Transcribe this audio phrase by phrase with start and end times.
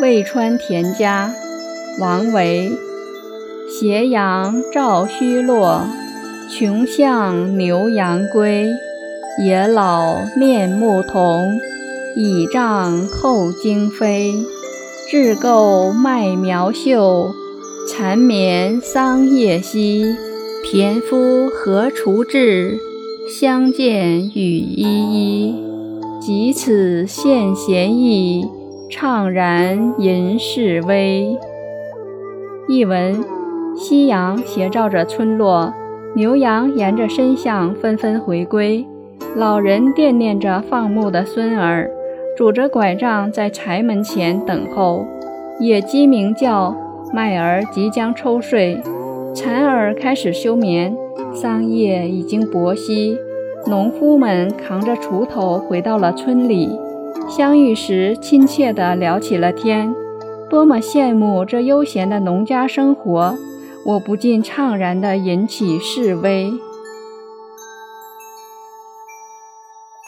[0.00, 1.34] 渭川田家，
[1.98, 2.70] 王维。
[3.68, 5.82] 斜阳照虚落，
[6.48, 8.68] 穷巷牛羊归。
[9.44, 11.58] 野老面目同，
[12.16, 14.34] 倚杖后惊飞。
[15.10, 17.32] 雉构麦苗秀，
[17.88, 20.14] 蚕眠桑叶稀。
[20.64, 22.78] 田夫何处至？
[23.28, 25.64] 相见雨依依。
[26.20, 28.44] 及此献贤意，
[28.90, 31.36] 怅然吟示微。
[32.68, 33.22] 译文：
[33.76, 35.72] 夕阳斜照着村落，
[36.14, 38.86] 牛羊沿着深巷纷纷回归，
[39.36, 41.90] 老人惦念着放牧的孙儿，
[42.34, 45.04] 拄着拐杖在柴门前等候。
[45.60, 46.74] 野鸡鸣叫，
[47.12, 48.80] 麦儿即将抽穗，
[49.34, 50.96] 蚕儿开始休眠，
[51.34, 53.18] 桑叶已经薄稀。
[53.66, 56.70] 农夫们扛着锄头回到了村里，
[57.28, 59.94] 相遇时亲切地聊起了天。
[60.48, 63.36] 多么羡慕这悠闲的农家生活！
[63.84, 66.52] 我不禁怅然地引起示威。